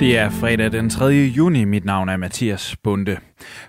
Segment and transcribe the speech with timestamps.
[0.00, 1.04] Det er fredag den 3.
[1.06, 1.64] juni.
[1.64, 3.16] Mit navn er Mathias Bunde.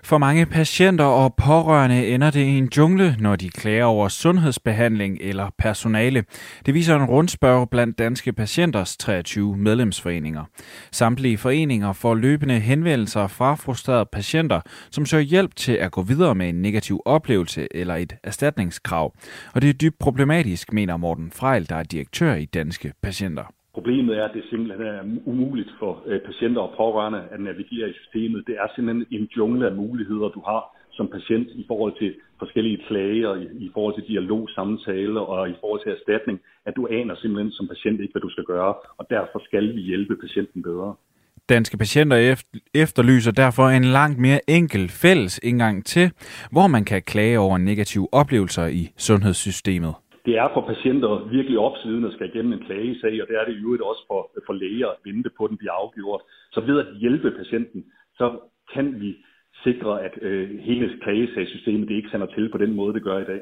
[0.02, 5.18] For mange patienter og pårørende ender det i en jungle, når de klager over sundhedsbehandling
[5.20, 6.24] eller personale.
[6.66, 10.44] Det viser en rundspørg blandt danske patienters 23 medlemsforeninger.
[10.92, 16.34] Samtlige foreninger får løbende henvendelser fra frustrerede patienter, som søger hjælp til at gå videre
[16.34, 19.14] med en negativ oplevelse eller et erstatningskrav.
[19.54, 23.61] Og det er dybt problematisk, mener Morten Frejl, der er direktør i Danske Patienter.
[23.74, 27.98] Problemet er, at det simpelthen er umuligt for øh, patienter og pårørende at navigere i
[28.00, 28.46] systemet.
[28.46, 30.62] Det er simpelthen en jungle af muligheder, du har
[30.92, 35.80] som patient i forhold til forskellige klager, i, forhold til dialog, samtale og i forhold
[35.82, 39.38] til erstatning, at du aner simpelthen som patient ikke, hvad du skal gøre, og derfor
[39.44, 40.94] skal vi hjælpe patienten bedre.
[41.48, 42.16] Danske patienter
[42.74, 46.10] efterlyser derfor en langt mere enkel fælles indgang til,
[46.50, 49.94] hvor man kan klage over negative oplevelser i sundhedssystemet
[50.26, 53.54] det er for patienter virkelig opsiden at skal igennem en klagesag, og det er det
[53.54, 56.20] i øvrigt også for, for læger at vente på, at den bliver afgjort.
[56.52, 58.38] Så ved at hjælpe patienten, så
[58.74, 59.16] kan vi
[59.64, 63.24] sikre, at øh, hele klagesagssystemet det ikke sender til på den måde, det gør i
[63.24, 63.40] dag.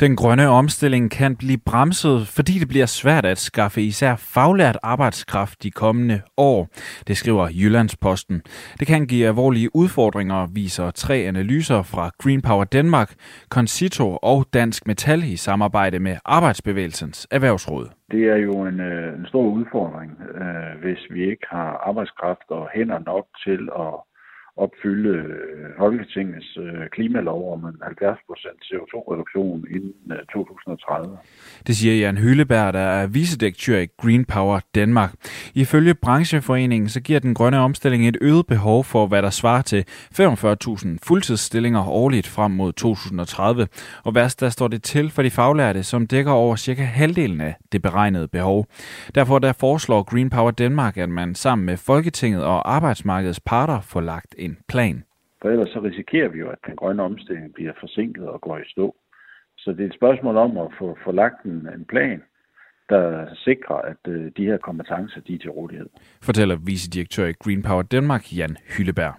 [0.00, 5.62] Den grønne omstilling kan blive bremset, fordi det bliver svært at skaffe især faglært arbejdskraft
[5.62, 6.68] de kommende år,
[7.08, 8.42] det skriver Jyllandsposten.
[8.78, 13.14] Det kan give alvorlige udfordringer, viser tre analyser fra Green Power Danmark,
[13.48, 17.86] Concito og Dansk Metal i samarbejde med Arbejdsbevægelsens Erhvervsråd.
[18.10, 22.68] Det er jo en, øh, en stor udfordring, øh, hvis vi ikke har arbejdskraft og
[22.74, 23.94] hænder nok til at
[24.64, 28.12] opfylde øh, Folketingets øh, klimalov om en 70%
[28.68, 31.18] CO2-reduktion inden øh, 2030.
[31.66, 35.12] Det siger Jan Hylleberg, der er vicedirektør i Green Power Danmark.
[35.54, 39.84] Ifølge brancheforeningen så giver den grønne omstilling et øget behov for, hvad der svarer til
[39.88, 43.68] 45.000 fuldtidsstillinger årligt frem mod 2030.
[44.04, 47.54] Og værst der står det til for de faglærte, som dækker over cirka halvdelen af
[47.72, 48.66] det beregnede behov.
[49.14, 54.00] Derfor der foreslår Green Power Danmark, at man sammen med Folketinget og arbejdsmarkedets parter får
[54.00, 55.04] lagt en plan.
[55.42, 58.62] For ellers så risikerer vi jo, at den grønne omstilling bliver forsinket og går i
[58.66, 58.96] stå.
[59.58, 62.22] Så det er et spørgsmål om at få, få lagt en, en plan,
[62.88, 65.88] der sikrer, at øh, de her kompetencer de er til rådighed.
[66.22, 69.14] Fortæller vicedirektør i Green Power Danmark, Jan Hylleberg.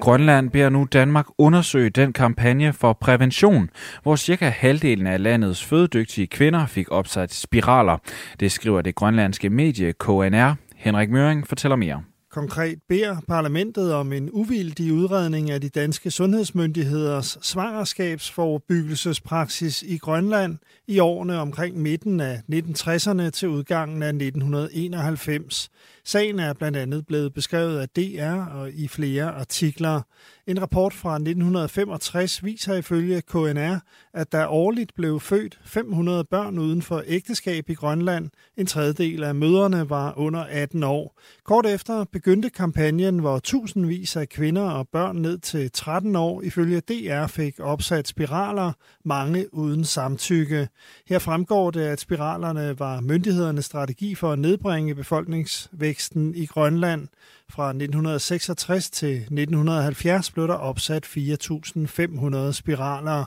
[0.00, 3.70] Grønland beder nu Danmark undersøge den kampagne for prævention,
[4.02, 7.98] hvor cirka halvdelen af landets fødedygtige kvinder fik opsat spiraler.
[8.40, 10.54] Det skriver det grønlandske medie KNR.
[10.76, 12.02] Henrik Møring fortæller mere.
[12.36, 20.98] Konkret beder parlamentet om en uvildig udredning af de danske sundhedsmyndigheders svangerskabsforbyggelsespraksis i Grønland i
[20.98, 25.70] årene omkring midten af 1960'erne til udgangen af 1991.
[26.04, 30.00] Sagen er blandt andet blevet beskrevet af DR og i flere artikler.
[30.46, 33.78] En rapport fra 1965 viser ifølge KNR,
[34.14, 38.30] at der årligt blev født 500 børn uden for ægteskab i Grønland.
[38.56, 41.20] En tredjedel af møderne var under 18 år.
[41.44, 46.80] Kort efter begyndte kampagnen, hvor tusindvis af kvinder og børn ned til 13 år ifølge
[46.80, 48.72] DR fik opsat spiraler,
[49.04, 50.68] mange uden samtykke.
[51.08, 57.08] Her fremgår det, at spiralerne var myndighedernes strategi for at nedbringe befolkningsvæksten i Grønland.
[57.50, 63.24] Fra 1966 til 1970 blev der opsat 4.500 spiraler.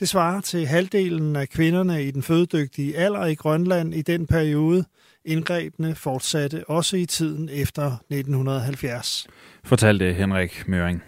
[0.00, 4.84] Det svarer til halvdelen af kvinderne i den fødedygtige alder i Grønland i den periode.
[5.24, 9.26] Indgrebene fortsatte også i tiden efter 1970.
[9.64, 11.02] Fortalte Henrik Møring.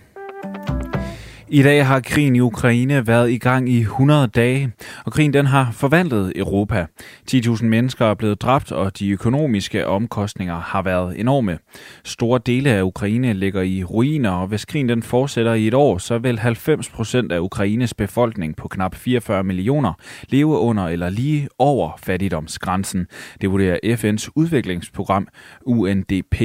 [1.49, 4.72] I dag har krigen i Ukraine været i gang i 100 dage,
[5.05, 6.87] og krigen den har forvandlet Europa.
[7.31, 11.59] 10.000 mennesker er blevet dræbt, og de økonomiske omkostninger har været enorme.
[12.04, 15.99] Store dele af Ukraine ligger i ruiner, og hvis krigen den fortsætter i et år,
[15.99, 19.93] så vil 90 procent af Ukraines befolkning på knap 44 millioner
[20.28, 23.07] leve under eller lige over fattigdomsgrænsen.
[23.41, 25.28] Det vurderer FN's udviklingsprogram
[25.66, 26.42] UNDP.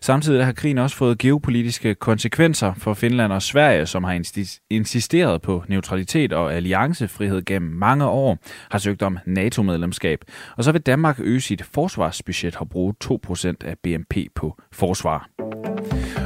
[0.00, 4.12] Samtidig har krigen også fået geopolitiske konsekvenser for Finland og Sverige, som har
[4.70, 8.38] insisteret på neutralitet og alliancefrihed gennem mange år,
[8.70, 10.18] har søgt om NATO-medlemskab.
[10.56, 15.28] Og så vil Danmark øge sit forsvarsbudget og bruge 2% af BNP på forsvar.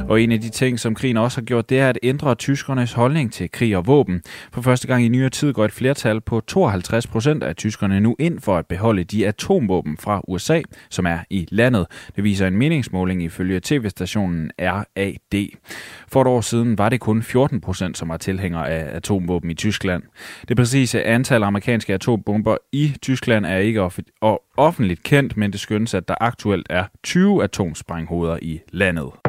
[0.09, 2.93] Og en af de ting, som krigen også har gjort, det er at ændre tyskernes
[2.93, 4.21] holdning til krig og våben.
[4.53, 8.15] For første gang i nyere tid går et flertal på 52 procent af tyskerne nu
[8.19, 11.87] ind for at beholde de atomvåben fra USA, som er i landet.
[12.15, 15.47] Det viser en meningsmåling ifølge tv-stationen RAD.
[16.07, 19.53] For et år siden var det kun 14 procent, som var tilhængere af atomvåben i
[19.53, 20.03] Tyskland.
[20.47, 23.89] Det præcise antal amerikanske atombomber i Tyskland er ikke
[24.57, 29.28] offentligt kendt, men det skyndes, at der aktuelt er 20 atomsprænghoveder i landet.